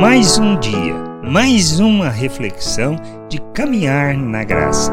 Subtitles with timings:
[0.00, 0.94] Mais um dia,
[1.24, 2.96] mais uma reflexão
[3.30, 4.92] de caminhar na graça.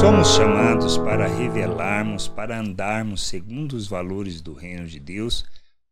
[0.00, 5.44] Somos chamados para revelarmos, para andarmos segundo os valores do reino de Deus,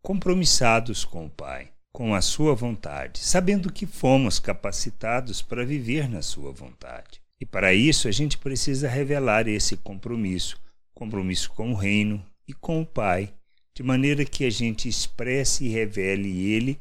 [0.02, 6.20] compromissados com o Pai, com a Sua vontade, sabendo que fomos capacitados para viver na
[6.20, 7.20] Sua vontade.
[7.40, 10.58] E para isso a gente precisa revelar esse compromisso
[10.92, 13.32] compromisso com o reino e com o Pai,
[13.72, 16.76] de maneira que a gente expresse e revele Ele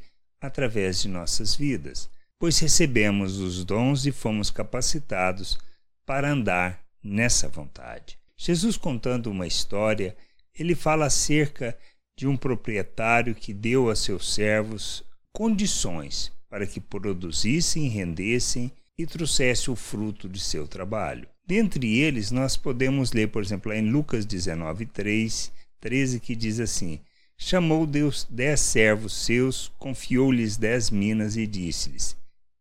[0.45, 5.57] através de nossas vidas, pois recebemos os dons e fomos capacitados
[6.05, 8.17] para andar nessa vontade.
[8.37, 10.15] Jesus contando uma história,
[10.53, 11.77] ele fala acerca
[12.17, 15.03] de um proprietário que deu a seus servos
[15.33, 21.27] condições para que produzissem, rendessem e trouxesse o fruto de seu trabalho.
[21.45, 26.99] Dentre eles, nós podemos ler, por exemplo, em Lucas 19, 3, 13, que diz assim:
[27.37, 32.15] Chamou Deus dez servos seus, confiou-lhes dez minas e disse-lhes: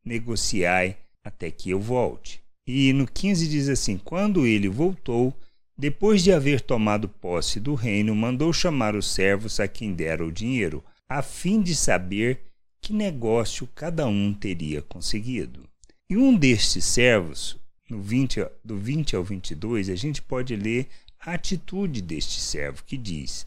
[0.04, 2.42] Negociai até que eu volte.
[2.66, 5.32] E no 15 diz assim: Quando ele voltou,
[5.76, 10.32] depois de haver tomado posse do reino, mandou chamar os servos a quem dera o
[10.32, 12.40] dinheiro, a fim de saber
[12.80, 15.68] que negócio cada um teria conseguido.
[16.08, 17.56] E um destes servos,
[17.88, 22.96] no 20, do 20 ao 22, a gente pode ler a atitude deste servo, que
[22.96, 23.46] diz: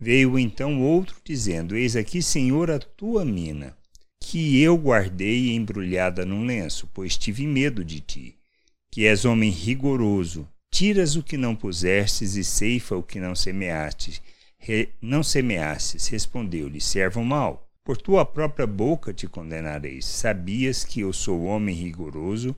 [0.00, 3.76] Veio então outro, dizendo: Eis aqui, Senhor, a tua mina,
[4.18, 8.36] que eu guardei embrulhada num lenço, pois tive medo de ti,
[8.90, 14.22] que és homem rigoroso, tiras o que não pusestes e ceifa o que não semeastes.
[14.58, 17.66] Re, não semeastes, respondeu-lhe, servo mau.
[17.84, 20.04] Por tua própria boca te condenareis.
[20.04, 22.54] Sabias que eu sou homem rigoroso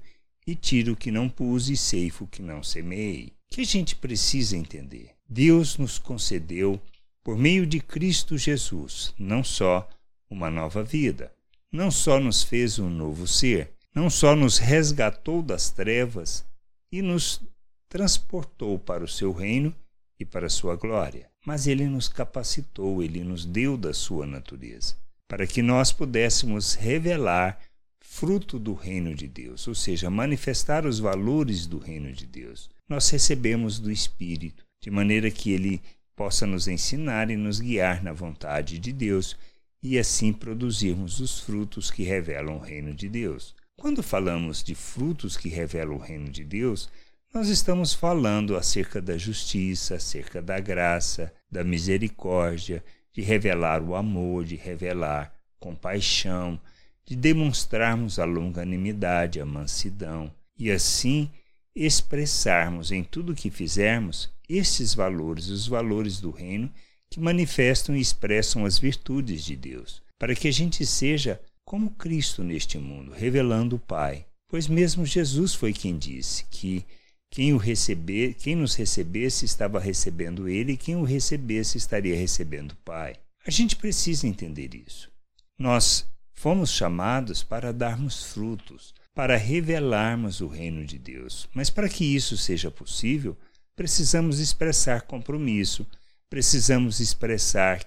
[0.46, 3.32] e tiro o que não pus e ceifo o que não semeei.
[3.50, 5.10] Que a gente precisa entender.
[5.28, 6.80] Deus nos concedeu,
[7.22, 9.88] por meio de Cristo Jesus, não só
[10.28, 11.32] uma nova vida,
[11.70, 16.44] não só nos fez um novo ser, não só nos resgatou das trevas
[16.90, 17.40] e nos
[17.88, 19.74] transportou para o seu reino
[20.18, 25.02] e para a sua glória, mas ele nos capacitou, ele nos deu da sua natureza
[25.32, 27.58] para que nós pudéssemos revelar
[28.02, 32.68] fruto do reino de Deus, ou seja, manifestar os valores do reino de Deus.
[32.86, 35.80] Nós recebemos do Espírito, de maneira que ele
[36.14, 39.36] possa nos ensinar e nos guiar na vontade de Deus
[39.82, 43.54] e assim produzirmos os frutos que revelam o reino de Deus.
[43.76, 46.88] Quando falamos de frutos que revelam o reino de Deus,
[47.34, 54.44] nós estamos falando acerca da justiça, acerca da graça, da misericórdia, de revelar o amor,
[54.44, 56.60] de revelar compaixão,
[57.04, 61.30] de demonstrarmos a longanimidade, a mansidão e assim
[61.74, 66.70] expressarmos em tudo o que fizermos estes valores, os valores do reino
[67.10, 72.42] que manifestam e expressam as virtudes de Deus, para que a gente seja como Cristo
[72.42, 74.26] neste mundo, revelando o Pai.
[74.48, 76.84] Pois mesmo Jesus foi quem disse que
[77.30, 82.72] quem o receber, quem nos recebesse estava recebendo ele, e quem o recebesse estaria recebendo
[82.72, 83.14] o Pai.
[83.46, 85.10] A gente precisa entender isso.
[85.58, 91.48] Nós fomos chamados para darmos frutos, para revelarmos o reino de Deus.
[91.54, 93.36] Mas para que isso seja possível,
[93.76, 95.86] precisamos expressar compromisso,
[96.30, 97.80] precisamos expressar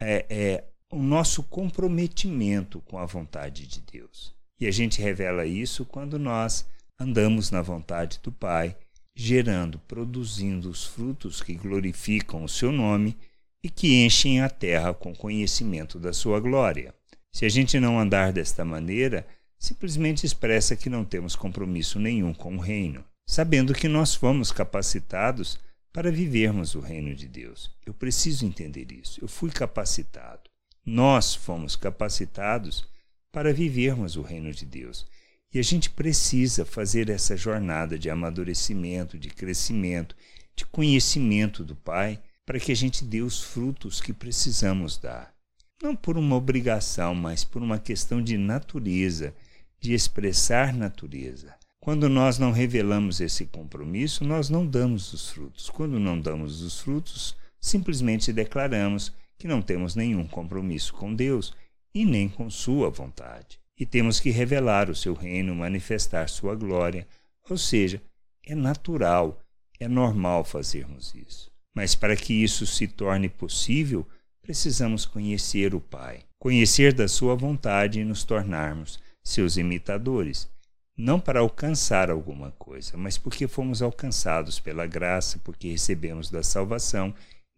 [0.00, 4.34] é, é, o nosso comprometimento com a vontade de Deus.
[4.60, 6.66] E a gente revela isso quando nós
[6.98, 8.76] andamos na vontade do Pai,
[9.14, 13.16] gerando, produzindo os frutos que glorificam o seu nome
[13.62, 16.94] e que enchem a terra com conhecimento da sua glória.
[17.32, 19.26] Se a gente não andar desta maneira,
[19.58, 25.58] simplesmente expressa que não temos compromisso nenhum com o reino, sabendo que nós fomos capacitados
[25.92, 27.70] para vivermos o reino de Deus.
[27.84, 29.18] Eu preciso entender isso.
[29.20, 30.48] Eu fui capacitado.
[30.84, 32.86] Nós fomos capacitados
[33.32, 35.06] para vivermos o reino de Deus.
[35.52, 40.14] E a gente precisa fazer essa jornada de amadurecimento, de crescimento,
[40.54, 45.34] de conhecimento do Pai, para que a gente dê os frutos que precisamos dar.
[45.82, 49.34] Não por uma obrigação, mas por uma questão de natureza,
[49.80, 51.54] de expressar natureza.
[51.80, 55.70] Quando nós não revelamos esse compromisso, nós não damos os frutos.
[55.70, 61.54] Quando não damos os frutos, simplesmente declaramos que não temos nenhum compromisso com Deus
[61.94, 67.06] e nem com Sua vontade e temos que revelar o seu reino, manifestar sua glória.
[67.48, 68.02] Ou seja,
[68.44, 69.40] é natural,
[69.78, 71.50] é normal fazermos isso.
[71.74, 74.06] Mas para que isso se torne possível,
[74.42, 78.98] precisamos conhecer o Pai, conhecer da sua vontade e nos tornarmos
[79.28, 80.48] seus imitadores,
[80.96, 87.14] não para alcançar alguma coisa, mas porque fomos alcançados pela graça, porque recebemos da salvação,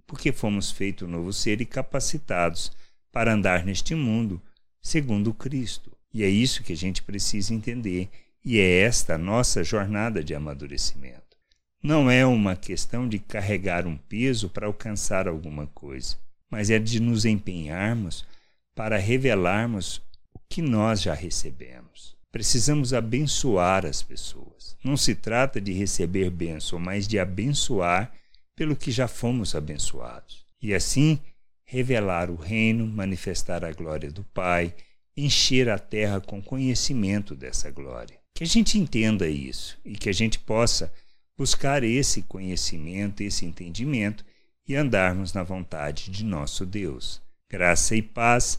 [0.06, 2.70] porque fomos feitos novo ser e capacitados
[3.10, 4.42] para andar neste mundo
[4.82, 5.90] segundo Cristo.
[6.12, 8.10] E é isso que a gente precisa entender,
[8.44, 11.36] e é esta a nossa jornada de amadurecimento.
[11.82, 16.16] Não é uma questão de carregar um peso para alcançar alguma coisa,
[16.50, 18.26] mas é de nos empenharmos
[18.74, 20.02] para revelarmos
[20.50, 22.16] que nós já recebemos.
[22.32, 24.76] Precisamos abençoar as pessoas.
[24.82, 28.12] Não se trata de receber bênção, mas de abençoar
[28.56, 30.44] pelo que já fomos abençoados.
[30.60, 31.20] E assim,
[31.64, 34.74] revelar o reino, manifestar a glória do Pai,
[35.16, 38.18] encher a terra com conhecimento dessa glória.
[38.34, 40.92] Que a gente entenda isso e que a gente possa
[41.38, 44.24] buscar esse conhecimento, esse entendimento
[44.66, 47.20] e andarmos na vontade de nosso Deus.
[47.48, 48.58] Graça e paz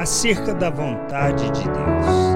[0.00, 2.29] acerca da vontade de Deus.